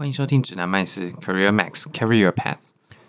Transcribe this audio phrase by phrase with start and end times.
[0.00, 2.56] 欢迎收听指南麦斯 Career Max Carry Your Path。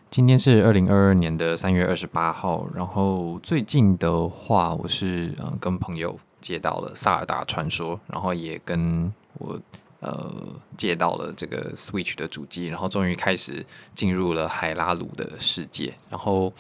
[0.10, 2.68] 今天是二零二二年的三月二十八号。
[2.76, 9.58] 然后最近的话，我是呃跟朋友借到了《萨尔达传说》，然后也跟我
[10.02, 10.36] 呃
[10.76, 13.66] 借到了这个 Switch 的主机，然后终于开始
[13.96, 15.94] 进入了海拉鲁的世界。
[16.10, 16.52] 然后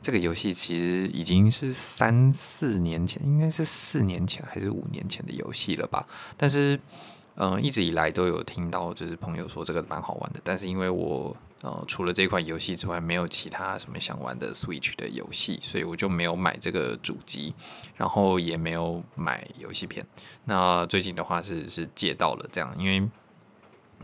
[0.00, 6.06] 这个游戏其实已经是三四年前，应该是四年前还是五年前的游戏了吧？
[6.36, 6.78] 但是。
[7.36, 17.54] 嗯，一直以来都有听到，就是朋友说这个蛮好玩的，但是因为我呃除了这款游戏之外，没有其他什么想玩的 Switch 的游戏，所以我就没有买这个主机，
[17.96, 20.06] 然后也没有买游戏片。
[20.44, 23.08] 那最近的话是是借到了这样，因为。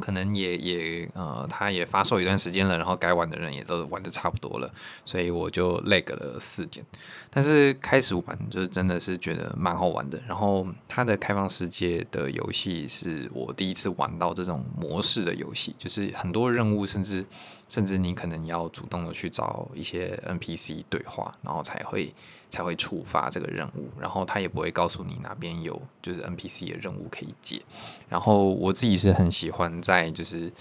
[0.00, 4.70] 可能也也呃，他也发售一段时间了，然后该玩的人也都玩的差不多了，
[5.04, 6.84] 所以我就 lag 了四点。
[7.30, 10.20] 但是开始玩就是真的是觉得蛮好玩的。
[10.26, 17.24] 然后它的开放世界的游戏是我第一次玩到这种模式的游戏，就是很多任务，甚至
[17.68, 22.12] 甚至你可能要主动的去找一些 NPC 对话，然后才会。
[22.48, 27.62] 才会触发这个任务，然后他也不会告诉你哪边有就是 NPC 的任务可以解。
[28.08, 30.52] 然后我自己是很喜欢在就是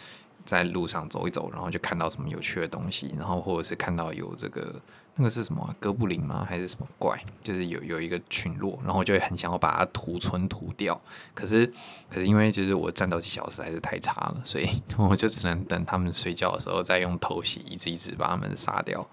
[0.46, 4.80] 在路上走一走，然后就看到什么有趣的东西，然后或者是看到有这个
[5.16, 6.46] 那个是什么，哥布林吗？
[6.48, 7.18] 还是什么怪？
[7.42, 11.00] 就是有有一个群落，然后就会很想要把它屠村屠掉。
[11.34, 11.66] 可是
[12.10, 19.08] 可是因为就是我战斗技巧实在是太差了，所以 我就只能等他们睡觉的时候再用偷袭一只一只把他们杀掉。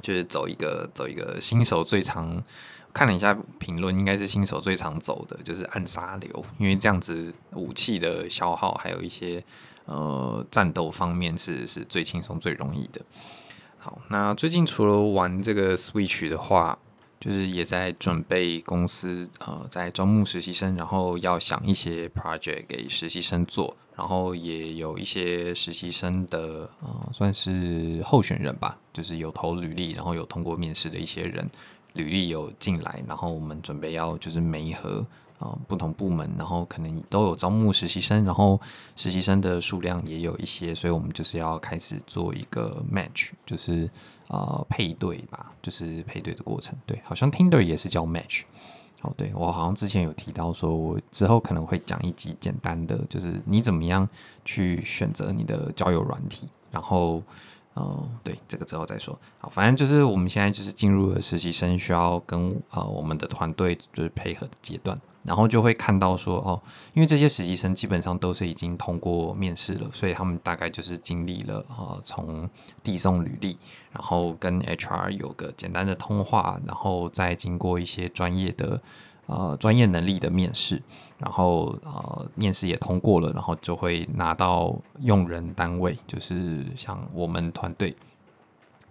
[0.00, 2.42] 就是走一个走一个新手最常
[2.92, 9.42] 看了一下评论，应该是新手最常走的就是暗杀流，因为这样子武器的消耗还有一些
[9.84, 13.00] 呃战斗方面是是最轻松最容易的。
[13.78, 16.78] 好，那最近除了玩这个 Switch 的话，
[17.20, 23.76] 就是也在准备公司呃在招募实习生，然后要想一些 project 给实习生做。
[23.96, 31.46] 然后也有一些实习生的，呃，算是候选人吧，就是有投履历，然后有通过面试的一些人，
[31.92, 35.04] 履历有进来，然后我们准备要就是每一和
[35.38, 38.58] 啊，不同部门，然后可能都有招募实习生，然后
[38.96, 43.90] 实习生的数量也有一些，所以我们就是要开始做一个 match，就是
[44.30, 48.42] 呃配对吧，就是配对的过程，对，好像 Tinder 也是叫 match。
[49.02, 54.06] 哦，对，我好像之前有提到说，我之后可能会讲一集简单的，就是你怎么样
[54.44, 57.22] 去选择你的交友软体，然后，
[57.74, 59.18] 哦，对，这个之后再说。
[59.38, 65.00] 好，反正就是我们现在就是进入了实习生需要跟呃我们的团队就是配合的阶段。
[65.22, 66.58] 然后就会看到说哦，
[66.94, 72.48] 因为这些实习生基本上都是已经通过面试了，所以他们大概就是经历了呃从
[72.82, 73.58] 递送履历，
[73.92, 78.80] 然后跟 HR 有个简单的通话，然后再经过一些专业的
[79.30, 80.82] 呃专业能力的面试，
[81.18, 87.96] 然后呃面试也通过了，然后就会拿到用人单位，就是像我们团队。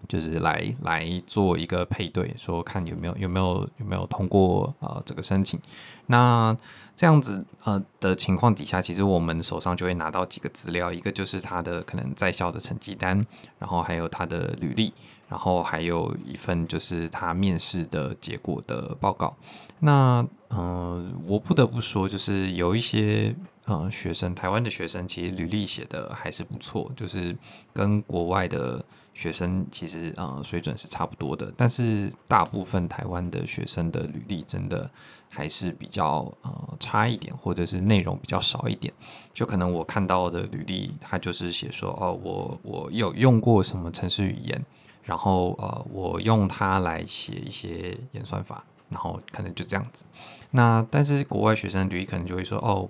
[0.08, 5.60] 就是来来做一个配对，说看有没有有没有有没有通过呃这个申请。
[6.06, 6.56] 那
[6.96, 13.28] 这样子呃的情况底下，其实我们手上就会拿到几个资料，一个就是他的可能在校的成绩单，
[13.60, 14.94] 然后还有他的履历，
[15.30, 19.36] 然后还有一份就是他面试的结果的报告。
[19.80, 23.34] 那呃我不得不说，就是有一些
[23.66, 27.34] 呃学生，台湾的学生其实履历写的还是不错，就是
[27.72, 28.84] 跟国外的。
[29.12, 34.90] 学生其实呃水准是差不多的，但是大部分台湾的学生的履历真的
[35.28, 38.94] 还是比较呃差一点，或者是内容比较少一点。
[39.34, 44.64] 就可能我看到的履历，他就是写说哦，我我有用过什么程式语言，
[45.10, 50.06] 然后呃我用它来写一些演算法，然后可能就这样子。
[50.52, 52.88] 那但是国外学生履历可能就会说哦。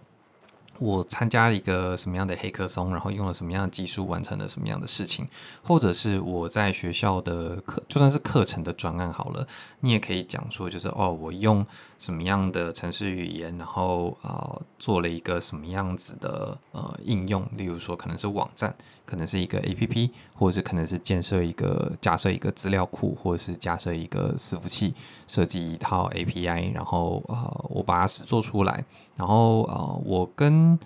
[0.81, 5.27] 我参加了一个什么样的黑客松，然后用了什么样的技术完成了什么样的事情，
[5.61, 9.45] 或者是我在学校的课，就算是课程的专案好了，
[9.81, 18.73] 你也可以讲说，就是哦，我用什么样的程式语言，然后呃做了一个什么样子的呃应用，例如说可能是网站，
[19.09, 24.93] 可能是一个 APP，或者是可能是建设一个架设一个资料库，或者是架设一个伺服器，
[25.27, 28.85] 设计一套 API，然后呃我把它实做出来，
[29.15, 30.77] 然后呃我跟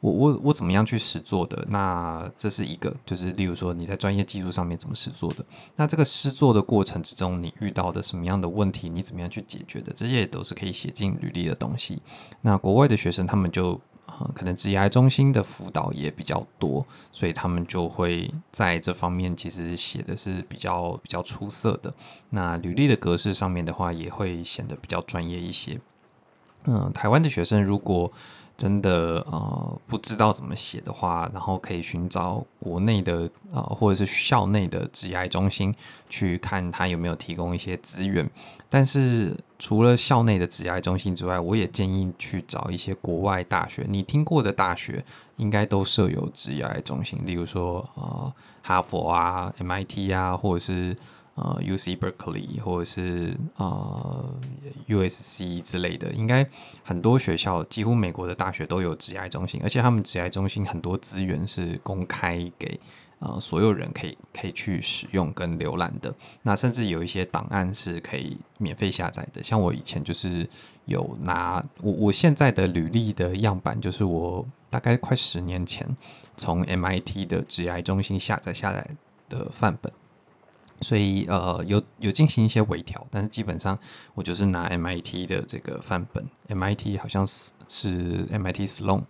[0.00, 1.66] 我我我怎么样去实做的？
[1.68, 5.44] 那这是一个，就是例如说你在专业技术上面怎么实做的？
[5.76, 8.88] 那这个实做的过程之中，你遇到的什么样的问题？
[8.88, 9.92] 你怎么样去解决的？
[9.94, 12.00] 这些也都是可以写进履历的东西。
[12.40, 13.78] 那国外的学生他们就
[14.34, 21.92] 可能职业中心的辅导也比较多，所以他们就会在这方面其实写的是比较比较出色的。
[22.30, 25.80] 那履历的格式上面的话，也会显得比较专业一些。
[26.64, 28.12] 嗯、台湾的学生如果
[28.60, 35.74] 真的呃不知道怎么写的话，然后可以寻找国内的呃或者是校内的职涯中心
[36.10, 38.28] 去看他有没有提供一些资源。
[38.68, 43.86] 但是除了校内的职涯中心之外，我也建议去找一些国外大学。
[43.88, 45.02] 你听过的大学
[45.38, 48.30] 应该都设有职涯中心，例如说呃
[48.60, 50.94] 哈佛啊、MIT 啊，或者是。
[51.42, 54.34] 呃，UC Berkeley 或者是呃
[54.88, 56.46] USC 之类的，应该
[56.84, 62.78] 很多学校，几乎美国的大学都有职涯中心，而且他们职涯中心很多资源是公开给
[63.20, 66.14] 呃所有人可以可以去使用跟浏览的。
[66.42, 69.42] 那甚至有一些档案是可以免费下载的。
[69.42, 70.46] 像我以前就是
[70.84, 75.88] 有拿我我现在的履历的样板，就是我大概快十年前
[76.36, 78.90] 从 MIT 的职涯中心下载下来
[79.30, 79.90] 的范本。
[80.80, 83.78] 所以呃有有进行一些微调，但是基本上
[84.14, 89.04] 我就是拿 MIT 的这个范本，MIT 好像是是 MIT Sloan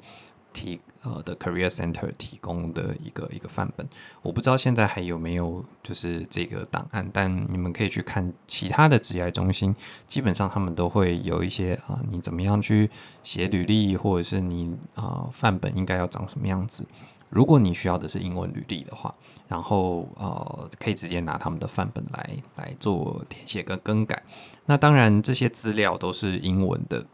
[0.52, 3.88] 提呃的 Career Center 提供的一个一个范本，
[4.20, 9.74] 我不知道现在还有没有就是这个档案，但你们可以去看其他的职涯中心，
[10.08, 12.90] 基本上他们都会有一些啊、你怎么样去
[13.22, 16.84] 写履历，或者是你啊范本应该要长什么样子。
[17.30, 19.14] 如果你需要的是英文履历的话，
[19.46, 24.20] 然后呃，可以直接拿他们的范本来来做填写跟更改。
[24.66, 27.06] 那当然这些资料都是英文的，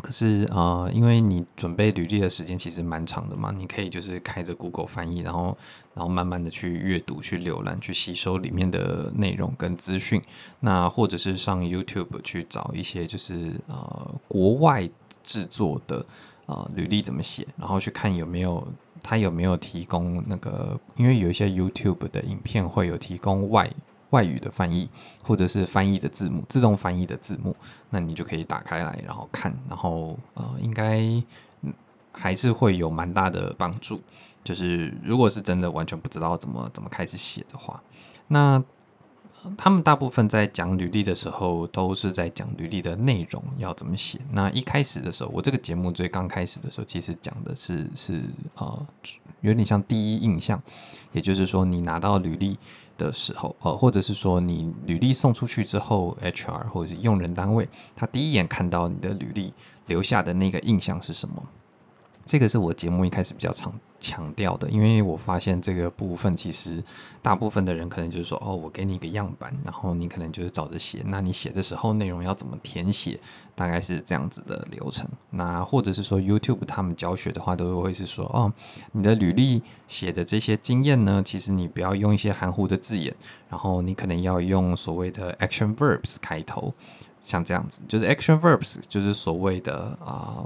[0.00, 5.56] 可是呃，因为你准备履历的时间其实蛮长的嘛，你可以就是开着 Google 翻译，然后
[5.94, 10.22] 然后慢慢的去阅读、去浏览、去吸收里面的内容跟资讯。
[10.60, 14.88] 那或者是上 YouTube 去找一些就是呃国外
[15.22, 16.06] 制作的
[16.46, 18.66] 呃履历怎么写，然后去看有没有。
[19.06, 20.78] 他有没有提供那个？
[20.96, 23.70] 因为有一些 YouTube 的影片会有提供外
[24.10, 24.88] 外语的翻译，
[25.22, 27.54] 或者是翻译的字幕，自动翻译的字幕，
[27.90, 31.00] 那你就可以打开来，然后看，然后呃，应该
[32.12, 34.00] 还是会有蛮大的帮助。
[34.42, 37.80] 就是如果是真的完全不知道怎么怎么开始写的话，
[38.26, 38.62] 那。
[39.56, 44.18] 他们大部分在讲履历的时候，都是在讲履历的内容要怎么写。
[44.32, 48.22] 那一开始的时候，我这个节目最刚开始的时候，其实讲的是是
[48.56, 48.86] 呃，
[49.40, 50.62] 有点像第一印象，
[51.12, 52.58] 也就是说，你拿到履历
[52.96, 59.52] 的时候，呃，或者是说你履历送出去之后，HR 或者是用人单位，他第一眼看到你的履历
[59.86, 61.42] 留下的那个印象是什么？
[62.24, 66.82] 这个是我节目一开始比较常强调的，因为我发现这个部分其实
[67.22, 73.18] 大部分的人可能就是说，哦，我给你一个样板，然后你可能就是照着写，那你写的时候内容要怎么填写，
[73.54, 75.08] 大概是这样子的流程。
[75.30, 78.52] 那或者是说 YouTube 他们教学的话，都会是说，哦，
[78.92, 83.14] 你的履历写的这些经验呢，其实你不要用一些含糊的字眼，
[83.48, 86.72] 然后你可能要用所谓的 action verbs 开头，
[87.22, 90.44] 像这样子，就是 action verbs 就是所谓的啊。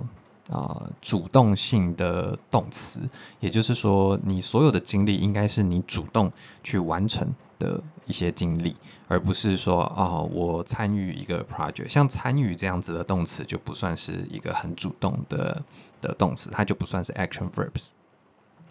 [0.53, 2.99] 呃，主动性的动词，
[3.39, 6.33] 也就是说，你所有的经历应该是你主动
[6.65, 8.75] 去完成的一些经历，
[9.07, 15.63] 而不是说，哦，我参与一个 project，像参与这样子的动词就不算是一个很主动的
[16.01, 17.91] 的动词，它就不算是 action verbs。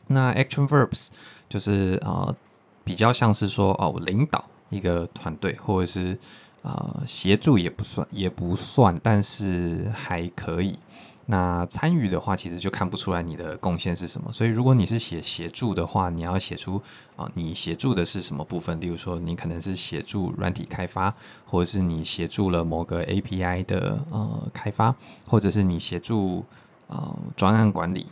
[0.07, 1.07] 那 action verbs
[1.47, 2.35] 就是呃，
[2.83, 6.17] 比较像是说，哦，领导一个团队，或者是
[6.61, 10.77] 呃，协助也不算，也不算，但是还可以。
[11.31, 14.31] 那参与的话，其实就看不出来你的贡献是什么。
[14.31, 16.81] 所以，如果你是写协助的话，你要写出
[17.15, 18.81] 啊，你协助的是什么部分？
[18.81, 21.13] 例如说，你可能是协助软体开发，
[21.45, 24.95] 或者是你协助了某个 API 的呃开发，
[25.27, 26.43] 或者是你协助
[26.87, 28.07] 呃专案管理。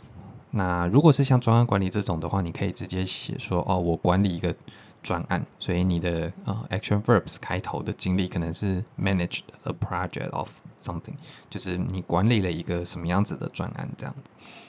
[0.52, 4.54] 那如果是像专案管理这种的话，你可以直接写说哦，我管理一个
[5.02, 5.44] 专案。
[5.58, 10.48] 所以你的呃 action verbs 开头的经历可能是 manage a project of。
[10.82, 11.14] Something
[11.50, 14.14] 就是你管理了一个什么样子的专案这样。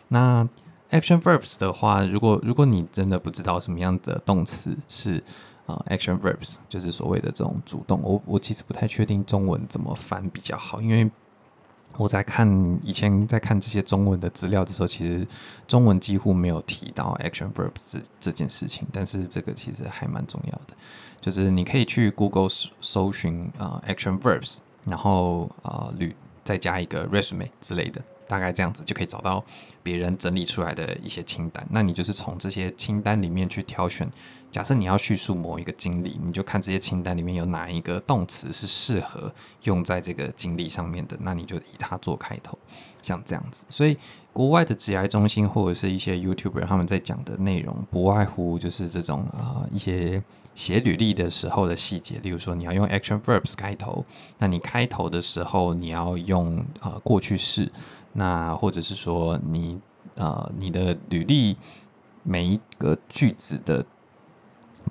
[0.07, 0.47] 那
[0.91, 5.17] action verbs 的话，如果如果你真的不知道什么样的动词是
[5.67, 11.09] 啊、呃、action verbs，就是所谓的这种主动，我我其实不太确定中文怎么翻比较好，因为
[11.95, 15.27] 我在看以前在看这些中文的资料的时候，其实
[15.67, 20.73] 中文几乎没有提到 action verbs 这这件事情，但是这个其实还蛮重要的，
[21.21, 22.47] 就是你可以去 Google
[22.81, 24.59] 搜寻啊、呃、action verbs。
[24.85, 29.43] 然后呃，履再加一个 resume 之类的，大概这样子就可以找到
[29.83, 31.65] 别人整理出来的一些清单。
[31.69, 34.09] 那你就是从这些清单里面去挑选。
[34.51, 39.31] 假设你要叙述某一个经历，你就看这些清单里面有哪一个动词是适合
[39.65, 42.57] 用在这个经历上面的，那你就以它做开头，
[43.03, 43.63] 像这样子。
[43.69, 43.95] 所以
[44.33, 50.19] 国外的职涯中心或者是一些 YouTuber 他们在讲的内容，不外乎就是这种啊、一些
[50.55, 54.05] 写履历的时候的细节，例如说你要用 action verbs 开头，
[54.37, 57.71] 那你开头的时候你要用呃过去式，
[58.13, 59.79] 那或者是说你
[60.15, 61.55] 呃你的履历
[62.23, 63.85] 每一个句子的。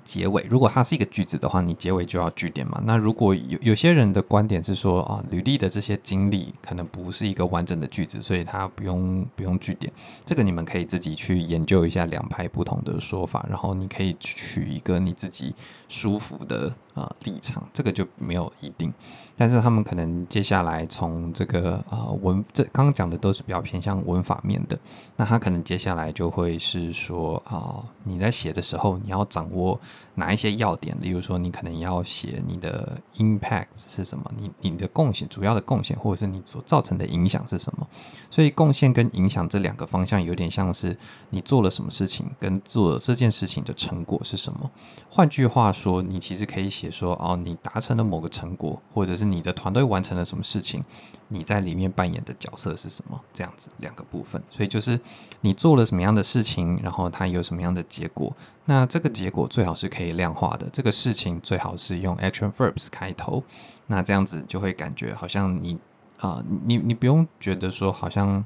[0.03, 2.81] 结尾，如果它是一个句子的话，你结尾就要句点嘛。
[2.85, 9.91] 那如果有有些人的观点是说啊，履历的这些经历可能不是一个完整的句子，所以它不用不用句点。
[10.25, 15.53] 这个你们可以自己去研究一下两派不同的说法，然后你可以取一个你自己
[15.87, 17.63] 舒服的啊立场。
[17.71, 18.91] 这个就没有一定，
[19.37, 24.79] 但是他们可能接下来从这个啊文，这刚刚讲的都是比较偏向文法面的。
[25.17, 29.79] 那他可能接下来就会是说啊，你在写的时候你要掌握。
[30.15, 30.95] 哪一些要点？
[30.99, 37.87] 例如说，你可能要写你的 impact 是什么，你你的贡献，主要的贡献，或者是你所造成的影响是什么？
[38.29, 40.97] 所以，贡献跟影响这两个方向有点像是
[41.29, 44.69] 你做了什么事情，跟做这件事情的成果是什么。
[45.09, 50.83] 换句话说，你其实可以写说，哦，你达成了某个成果，或者是你的团队完成了什么事情，
[51.29, 53.19] 你在里面扮演的角色是什么？
[53.33, 54.41] 这样子两个部分。
[54.49, 54.99] 所以就是
[55.41, 58.35] 你做了什么样的事情，然后它有什么样的结果。
[58.65, 63.41] 那这个结果最好是可以量化的，这个事情最好是用 action verbs 开头，
[63.87, 65.79] 那这样子就会感觉好像你
[66.21, 68.43] 啊、你你不用觉得说好像，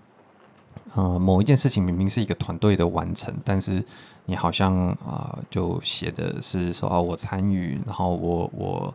[0.93, 3.83] 呃，某一件事情明明是一个团队的完成，但是
[4.25, 8.93] 你好像啊、就写的是说哦，我参与，然后我我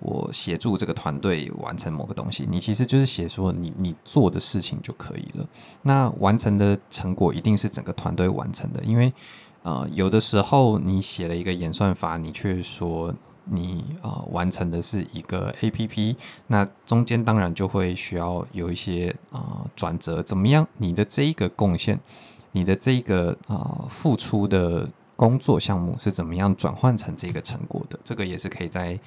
[0.00, 5.46] 我协助这个团队完成某个东西，你其实就是写说你你做的事情就可以了。
[5.82, 9.12] 那完成的成果一定是整个团队完成的，因为。
[9.64, 13.12] 呃，有的时候你写了一个演算法，你却说
[13.44, 20.66] 你呃完成的是一个 APP，那中间当然就会需要有一些呃转折，怎么样？
[20.78, 21.98] 你的这一个贡献，
[22.52, 27.98] 你的这一个呃付出的工作项目是怎么样转换成这个成果的？
[28.04, 28.98] 这个也是可以在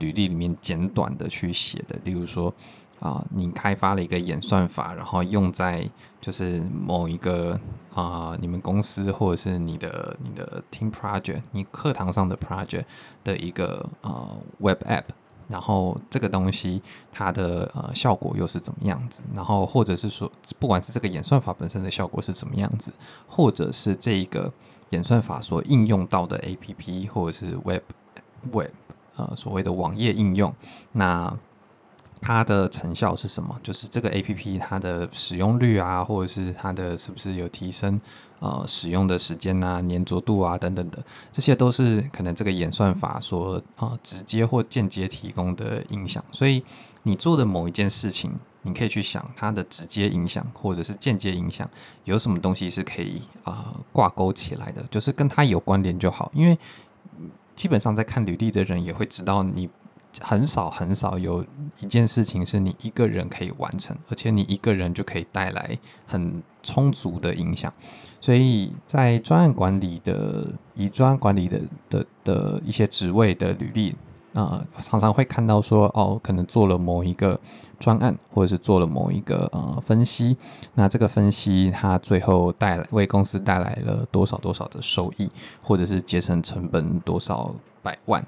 [0.00, 2.52] 履历里面简短的去写的，例如说。
[3.00, 5.88] 啊、你开发了一个演算法，然后用在
[6.20, 7.58] 就是某一个
[7.94, 12.84] 啊、你们公司或者是你的你的 team project，你课堂上的 project
[13.24, 15.04] 的一个呃 web app，
[15.48, 19.22] 然后这个东西它的呃效果又是怎么样子？
[19.34, 22.92] 然后或者是说，不管是这个演算法本身的效果是怎么样子，
[23.26, 24.52] 或者是这一个
[24.90, 27.82] 演算法所应用到的 app 或者是 web
[28.52, 28.68] web
[29.28, 30.54] 呃所谓的网页应用，
[30.92, 31.36] 那。
[32.22, 33.58] 它的成效是什么？
[33.62, 37.98] 就是这个 APP 它的使用率啊，或者是它的是不是有提升
[38.40, 46.22] 呃使用的时间啊、黏着度啊等等的，这些都是可能这个演算法所啊、呃、直接或间接提供的影响。
[46.30, 46.62] 所以
[47.04, 51.66] 你做的某一件事情，你可以去想它的直接影响或者是间接影响
[52.04, 56.30] 有什么东西是可以啊、呃、挂钩起来的，就是跟它有关联就好。
[56.34, 56.58] 因为
[57.60, 59.68] 基本上在看履历的人也会知道你。
[60.20, 61.46] 很少很少有
[61.78, 67.72] 一件事情是你一个人可以完成，而且你一个人就可以带来很充足的影响。
[68.20, 73.94] 所以在专案管理的以专案管理的的的一些职位的履历
[74.32, 77.38] 啊、呃，常常会看到说哦，可能做了某一个
[77.78, 80.36] 专案，或者是做了某一个呃分析，
[80.74, 85.30] 那这个分析它最后带来为公司带来了多少多少的收益，
[85.62, 88.24] 或者是节省成本多少百万。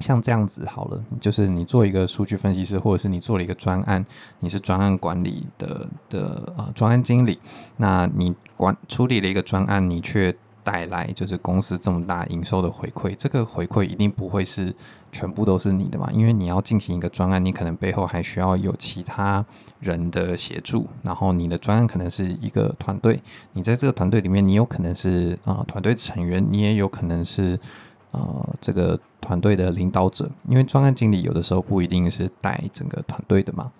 [0.00, 4.04] 像这样子好了，就是你做一个数据分析师，或者是你做了一个专案，
[4.40, 7.38] 你是专案管理的的呃专案经理，
[7.76, 14.74] 那你管处理了一个专案，你却带来就是公司这么大营收的回馈，这个回馈一定不会是
[15.12, 19.44] 全部都是你的嘛，因为你要进行一个专案，你可能背后还需要有其他
[19.78, 27.60] 人的协助，然后你的专案可能是一个团队，你在这个团队里面，你有可能是啊、呃、团队成员，你也有可能是。
[28.16, 33.72] 呃，这个团队的领导者，因为专案经理有的时候不一定是带整个团队的嘛。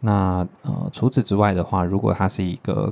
[0.00, 2.90] 那呃，除此之外的话，如果他是一个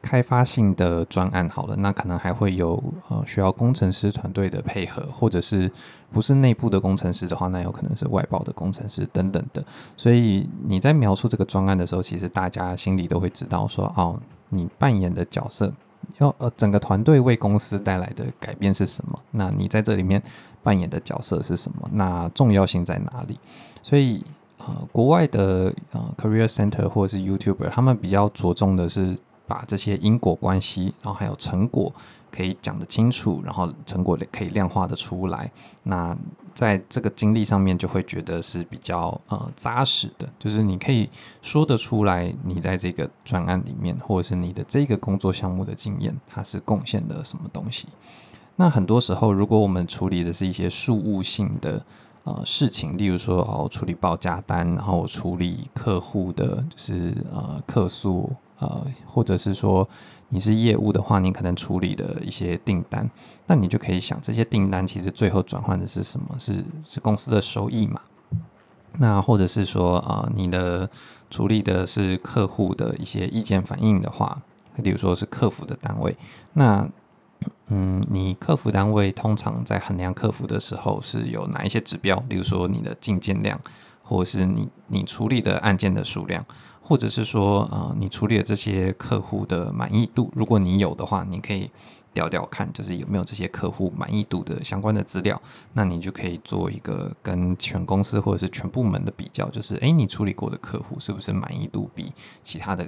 [0.00, 5.70] 开发性的专案，好了，那可能还会有呃需要工程师团队的配合，或者是
[6.10, 9.62] 不是内部的工程师的话，那有可能是外包的工程师等等的。
[9.96, 14.18] 所以你在描述这个专案的时候，其实大家心里都会知道说，哦，
[14.48, 15.72] 你扮演的角色。
[16.18, 19.16] 要呃，整个团队为公司带来的改变是什么？
[19.30, 20.20] 那你在这里面
[20.60, 21.88] 扮演的角色是什么？
[21.92, 23.38] 那重要性在哪里？
[23.84, 24.22] 所以
[24.58, 31.92] 呃，国外的呃 Career Center 或者是 YouTuber，他们比较着重的是把这些因果关系，然后还有成果
[32.30, 35.50] 可以讲得清楚，然后成果可以量化的出来。
[35.82, 36.16] 那
[36.54, 41.08] 在这个经历上面就会觉得是比较呃扎实的，就是你可以
[41.40, 47.88] 说得出来，你在这个专案里面，或者是你的这个工作项目的经验，它是贡献了什么东西。
[48.56, 51.82] 那很多时候，如果我们处理的是一些事务性的
[52.24, 58.30] 呃事情，例如说哦处理报价单，然后处理客户的就是呃客诉，
[58.62, 59.88] 呃或者是说。
[60.34, 63.06] 你是业务的话，你可能处理的一些订单，
[63.46, 66.34] 那你就可以想，这些订单其实最后转换的是什么？
[66.38, 68.00] 是是公司的收益嘛？
[68.98, 70.88] 那或者是说啊、呃，你的
[71.28, 74.40] 处理的是客户的一些意见反应的话，
[74.82, 76.16] 比如说是客服的单位，
[76.54, 76.88] 那
[77.66, 82.18] 嗯，你客服单位通常在衡量客服的时候是有哪一些指标？
[82.26, 83.60] 比如说你的进件量，
[84.02, 86.42] 或者是你你处理的案件的数量。
[86.92, 91.70] 或者是说，呃，你处理的这些客户的满意度，如果你有的话，你可以
[92.12, 95.40] 调调看，就是有没有这些客户满意度的相关的资料，
[95.72, 102.12] 那你就可以做一个跟全公司或者是全部门的比较，就是，诶，你处理过的客户是不是满意度比
[102.44, 102.86] 其他的，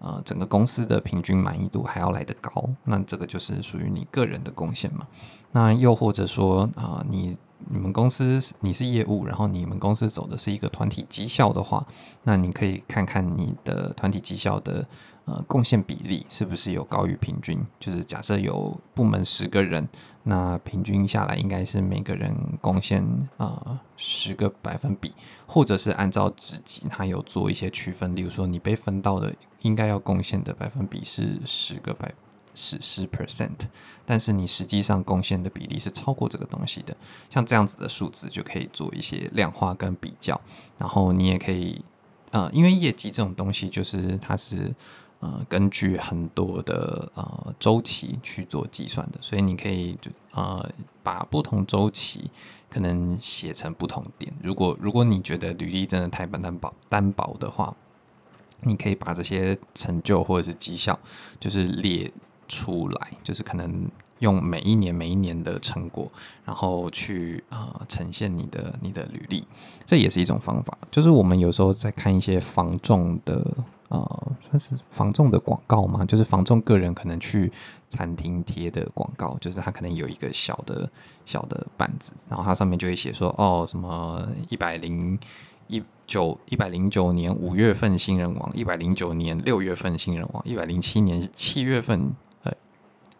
[0.00, 2.68] 呃，整个公司的平均满意度还要来得高？
[2.82, 5.06] 那这个就是属于你个人的贡献嘛。
[5.52, 7.36] 那又或者说，啊、你。
[7.70, 11.86] 你们公司你是业务，然后你们公司走的是一个团体绩效的话，
[12.24, 14.86] 那你可以看看你的团体绩效的
[15.24, 17.58] 呃贡献比例是不是有高于平均。
[17.80, 19.88] 就是假设有部门十个人，
[20.24, 23.02] 那平均下来应该是每个人贡献
[23.38, 25.12] 啊十个百分比，
[25.46, 28.14] 或者是按照职级，它有做一些区分。
[28.14, 32.16] 例如说，你被分到的应该要贡献的百分比是十个百分。
[32.54, 33.68] 是十 percent，
[34.06, 36.96] 但是你实际上贡献的比例是超过这个东西的，
[37.28, 40.40] 像这样子的数字就可以做一些量化跟比较，
[40.78, 41.84] 然后你也可以，
[42.30, 44.72] 呃，因为业绩这种东西就是它是
[45.20, 50.70] 呃根据很多的呃周期去做计算的，所以你可以就呃
[51.02, 52.30] 把不同周期
[52.70, 54.32] 可能写成不同点。
[54.42, 57.74] 如果如果你觉得履历真的太单薄单薄的话，
[58.60, 60.96] 你可以把这些成就或者是绩效
[61.40, 62.12] 就是列。
[62.48, 63.88] 出来就是可能
[64.20, 66.10] 用每一年每一年的成果，
[66.44, 69.44] 然后去、呃、呈现你的你的履历，
[69.84, 70.78] 这也是一种方法。
[70.90, 73.36] 就是我们有时候在看一些房仲的
[73.88, 77.52] 啊、呃，算是房仲的广告嘛，就是房仲个人可能去
[77.90, 80.88] 餐厅贴的广告，就是他可能有一个小的
[81.26, 85.18] 小的板子，然后它上面就会写说哦什么一百零
[85.66, 92.14] 一九一百零九年五月份新人王，一百零九年六月份新人王，一百零七年七月份。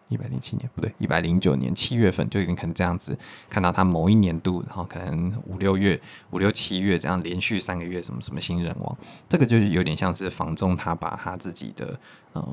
[0.09, 3.17] 一百零七年不对，一百零九年七月份就已经可能这样子
[3.49, 5.99] 看到他某一年度，然后可能五六月、
[6.31, 11.99] 五六七月这样连续三个月什么什么新人王，这个就是有点像是房仲他把他自己的
[12.35, 12.43] 嗯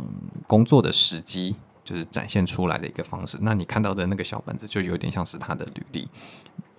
[0.46, 3.36] 工作的时机就是展现出来的一个方式。
[3.42, 6.08] 那你看到的那个小本子就有点像是他的履历。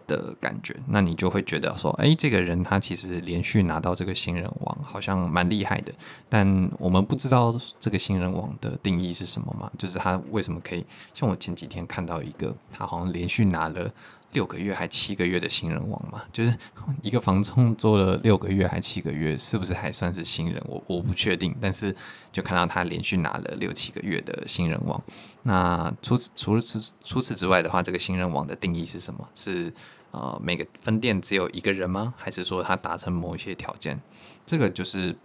[0.07, 5.93] 的感觉，那你就会觉得说，哎，这个人他其实连续拿到这个新人王，好像蛮厉害的。
[6.29, 9.71] 但我们不知道这个新人王的定义是什么嘛？
[9.77, 10.85] 就是他为什么可以？
[11.13, 13.91] 像我前几天看到一个，他好像连续拿了
[14.33, 16.23] 六个月还七个月的新人王嘛？
[16.31, 16.57] 就是
[17.01, 20.61] 一个房仲做了六个月还七个月，是不是还算是新人？
[20.67, 21.55] 我我不确定。
[21.61, 21.95] 但是
[22.31, 25.01] 就看到他连续拿了六七个月的新人王。
[25.43, 29.27] 那除除了此除此之外的话，这个新人王的定义是什么？
[29.35, 29.71] 是
[30.11, 32.13] 呃每个分店只有一个人吗？
[32.17, 33.99] 还是说他达成某一些条件？
[34.45, 35.15] 这个就是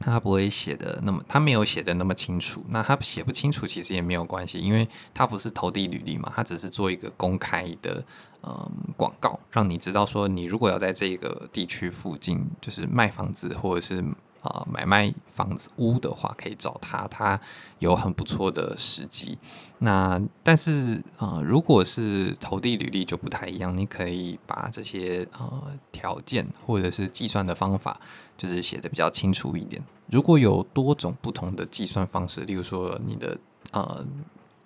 [0.00, 2.64] 他不会写的那么，他没有写的那么清楚。
[2.68, 8.02] 那他写不清楚其实也没有关系，因为他不是投递履历嘛，他只是做一个公开的
[8.42, 14.02] 嗯广告，让你知道说你如果要在这个地区附近就是卖房子或者是。
[14.42, 17.40] 啊、买卖房子屋的话，可以找他，他
[17.78, 19.38] 有很不错的时机。
[19.78, 28.00] 那但是啊、如果是投递履历就不太一样，你可以把这些呃条件或者是计算的方法，
[28.36, 29.82] 就是写得比较清楚一点。
[30.06, 33.38] 如果有多种不同的计算方式，例如说你的
[33.72, 34.04] 呃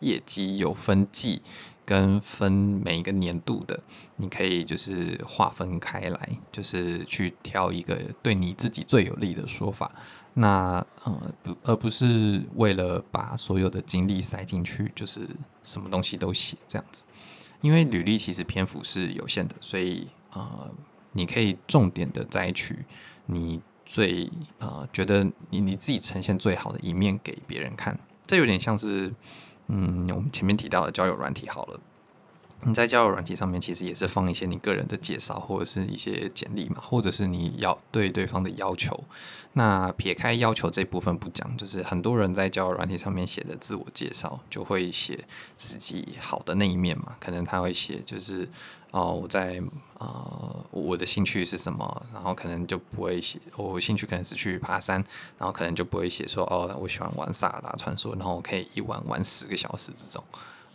[0.00, 1.42] 业绩有分季。
[1.84, 3.78] 跟分每一个年度的，
[4.16, 9.92] 你可以就是划分开来，就是去挑一个对你自己最有利的说法。
[10.34, 15.28] 那呃不，而不是为了把所有的精力塞进去，就是
[15.62, 17.04] 什么东西都写这样子。
[17.60, 20.70] 因为履历其实篇幅是有限的，所以呃，
[21.12, 22.84] 你可以重点的摘取
[23.26, 27.98] 你最呃觉得你你自己呈现最好的一面给别人看。
[28.26, 29.12] 这有点像是。
[29.68, 31.81] 嗯，我们前面提到的交友软体好了，
[32.66, 39.05] 你在交友软体上面，其实也是放一些你个人的介绍，或者是一些简历嘛，或者是你要对对方的要求。
[39.53, 45.24] 那撇开要求这部分不讲，就是很多人在交友软体上面写的自我介绍，就会写
[45.57, 47.14] 自己好的那一面嘛。
[47.20, 48.48] 可能他会写就是
[48.90, 49.62] 哦，我在
[49.98, 54.96] 呃我的兴趣是什么，然后可能就不会写我兴趣可能是去爬山，
[55.38, 60.24] 然后可能就不会写说哦，我喜欢玩萨尔达传说，然后我可以一玩玩十个小时这种，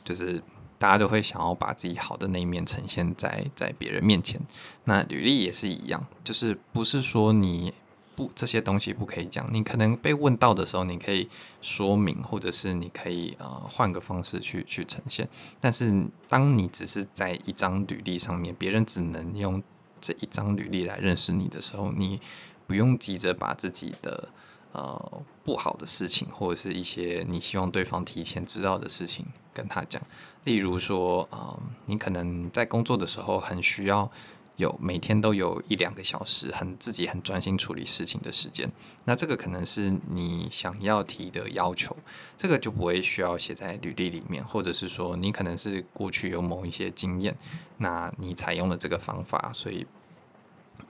[0.03, 0.41] 就是。
[0.79, 4.41] 大家都会想要把自己好的那一面呈现在在别人面前，
[4.85, 7.73] 那履历也是一样，就是不是说你
[8.15, 11.29] 不这些东西不可以讲，你可能被问到的时候，你可以
[11.61, 15.27] 说明，或者是你可以呃换个方式去去呈现。
[15.59, 19.61] 但是当你只是在一张履历上面，别人只能用
[19.99, 22.21] 这一张履历来认识你的时候，你
[22.67, 24.29] 不用急着把自己的
[24.71, 29.25] 呃不好的事情，或者是一些你希望对方提前知道的事情
[29.59, 30.01] 跟他讲。
[30.45, 34.09] 例如说，嗯，你可能在工作的时候很需要
[34.55, 38.71] 有每天都有一两个小时很自己很专心处理事情的时间，
[39.03, 41.95] 那这个可能是你想要提的要求，
[42.37, 47.35] 这个就不会需要写在履历里面，或者是说你可能是过去有某一些经验，
[47.77, 49.85] 那你采用了这个方法，所以，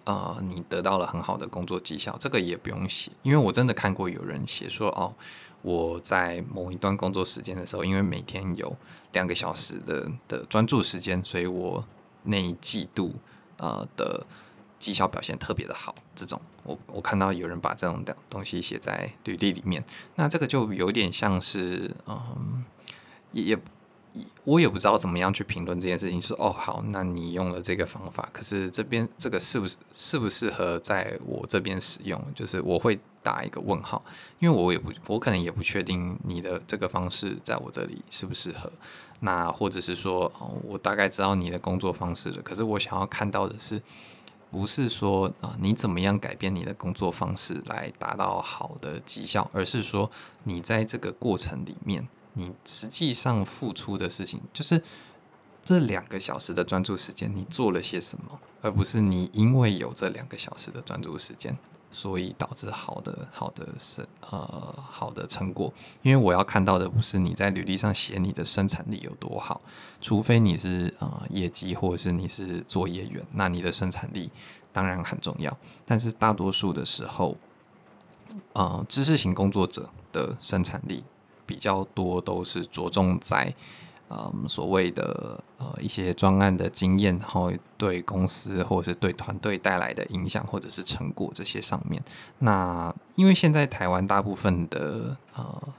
[0.06, 5.14] 呃，你得到了很好的工作绩效，这个也不用写，因为我真的看过有人写说，哦。
[5.62, 8.76] 我在某一段工作时间的时候，因为每天有
[9.12, 11.86] 两个小时的的专注时间，所以我
[12.24, 13.16] 那一季度
[13.58, 14.26] 呃的
[14.78, 15.94] 绩效表现特别的好。
[16.16, 19.84] 这种我我看到有人把这种的东西写在履历里面，
[20.16, 22.64] 那这个就有点像是嗯
[23.32, 23.60] 也也。
[24.44, 26.20] 我也不知道怎么样去评论这件事情。
[26.22, 32.20] 说哦，好，那你用了这个方法，可是这边这个适不适适不适合在我这边使用？
[32.34, 34.04] 就是我会打一个问号，
[34.40, 38.72] 因为我也不，我可能也不确定你的这个方式在我这里适不适合。
[39.20, 43.80] 那或者是说，哦，我大概知道你的工作方式了，可是我想要看到的是，
[44.50, 50.10] 不是说啊，你怎么样改变你的工作方式来达到好的绩效，而是说
[50.46, 52.08] 你在这个过程里面。
[52.34, 54.82] 你实际上付出的事情，就是
[55.64, 61.58] 这两个小时的专注时间，你做了些什么，而不是你因为有这两个小时的专注时间，
[61.92, 65.72] 所以导致好的好的是呃好的成果。
[66.02, 69.62] 因为我要看到的不是你在履历上写你的生产力有多好，
[70.02, 74.32] 除非你是呃业绩或者是你是作业员，那你的生产力
[74.72, 75.56] 当然很重要。
[75.86, 77.38] 但是大多数的时候，
[78.54, 81.04] 呃，知识型工作者的生产力。
[81.50, 83.52] 比较多都是着重在，
[84.12, 92.00] 嗯，所谓的呃一些专案的经验，然后对公司或者是对团队带来的影响或者是成果这些上面。
[92.38, 95.74] 那因为现在台湾大部分的呃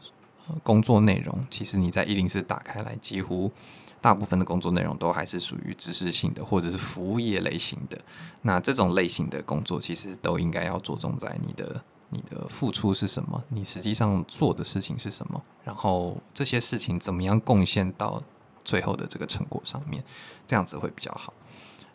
[0.65, 3.53] 工作内容，其实你在一零四打开来，几乎
[4.01, 7.97] 大部分的工作内容都还是属于知识性的或者是服务业类型的。
[8.43, 11.81] 那这种类型的工作，其实都应该要着重在你的。
[12.11, 13.43] 你的付出是什么？
[13.49, 15.43] 你实际上做的事情是什么？
[15.65, 18.23] 然后这些事情怎么样贡献到
[18.65, 20.05] 最后的这个成果上面？
[20.47, 21.33] 这样子会比较好。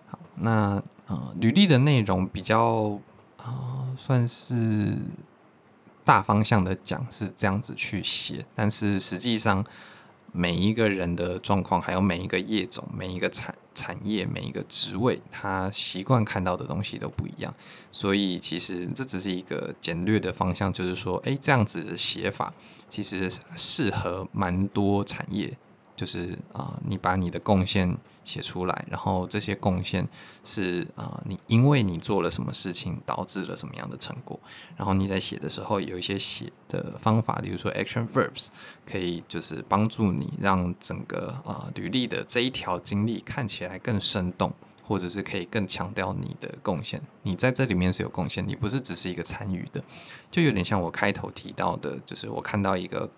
[0.07, 2.99] 好，那呃，履历的内容比较
[3.37, 4.97] 啊、算是
[6.03, 9.63] 大方向的讲是这样子去写，但是实际上。
[10.35, 17.53] 每一个人的状况，还有每一个业种、每一个产产业、每一个职位，他习惯看到的东西都不一样。
[17.91, 22.53] 所以，其实这只是一个简略的方向，就是说，诶，这样子的写法
[22.89, 25.57] 其实适合蛮多产业。
[25.95, 27.95] 就是啊、你把你的贡献
[28.25, 30.05] 写出来，然后这些贡献
[30.43, 34.37] 是啊、你因为你做了什么事情导致了什么样的成果，
[34.75, 38.47] 然后你在写的时候有一些写的方法，比如说 action verbs，
[38.85, 44.51] 可以就是帮助你让整个啊、履历的这一条经历看起来更生动，
[44.83, 46.99] 或者是可以更强调你的贡献。
[47.21, 49.83] 你在这里面是有贡献，你不是只是一个参与的，
[50.31, 53.09] 就有点像我开头提到的，就是我看到一个。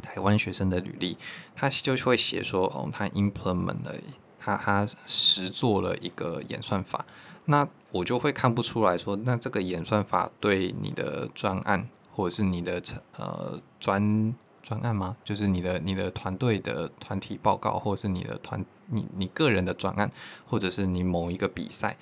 [0.00, 1.18] 台湾学生的履历，
[1.54, 3.94] 他就会写说，哦，他 implement 了，
[4.42, 7.04] 他他实做了一个演算法，
[7.44, 12.82] 那我就会看不出来说，那这个演算法对你的专案或者是你的
[13.16, 15.16] 呃专专案吗？
[15.24, 20.10] 就是你的你的团队的团体报告，或者是你的团你你个人的专案，
[20.46, 21.96] 或者是你某一个比赛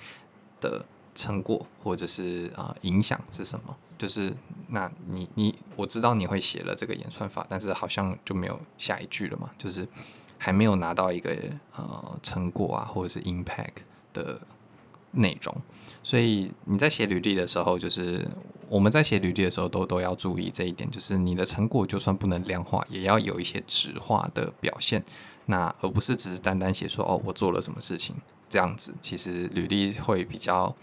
[0.59, 0.85] 的。
[1.13, 3.75] 成果或者是啊、影响是什么？
[3.97, 4.33] 就是
[4.69, 9.85] 那你你我知道你会写了这个演算法，但是好像就没有下一句了嘛，就是
[10.43, 11.29] 还没有拿到一个
[11.75, 14.41] 呃成果啊或者是 impact 的
[15.11, 15.55] 内容。
[16.01, 18.27] 所以你在写履历的时候，就是
[18.67, 25.03] 我们在写履历的时候都都要注意这一点，就是你的成果就算不能量化，也要有一些质化的表现。
[25.45, 28.15] 那而不是只是单单写说哦，我做了什么事情
[28.49, 30.75] 这样子，其实履历会比较。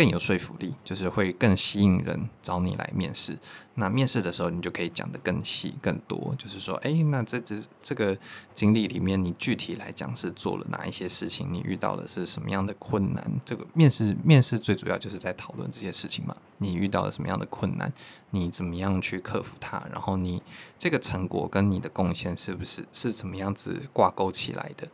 [0.00, 3.36] 更有说服力，就是会更吸引人找你来面试。
[3.74, 6.34] 那面试的时候，你就可以讲得更细、更多。
[6.38, 8.16] 就是说，哎，那这这这个
[8.54, 11.52] 经历里面，你具体来讲是做了哪一些事情？
[11.52, 13.30] 你遇到的是什么样的困难？
[13.44, 16.34] 这个面试面试最主要就是在讨论这些事情嘛。
[16.56, 17.92] 你遇到了什么样的困难？
[18.30, 19.86] 你怎么样去克服它？
[19.92, 20.42] 然后你
[20.78, 24.88] 这个成果跟你的贡献是不是是怎么样子挂钩起来的？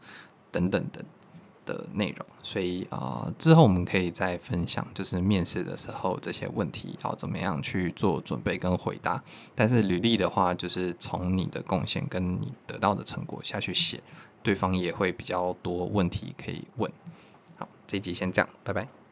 [0.50, 1.04] 等等等。
[1.66, 9.22] 的内容，所以啊、之后我们可以再分享，就是面试的时候这些问题要怎么样去做准备跟回答。
[9.55, 14.00] 但是履历的话，就是从你的贡献跟你得到的成果下去写，
[14.42, 16.90] 对方也会比较多问题可以问。
[17.57, 19.05] 好，这一集先这样，拜拜。